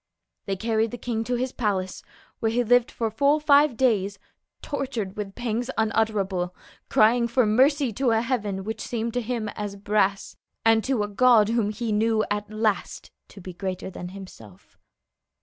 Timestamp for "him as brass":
9.21-10.35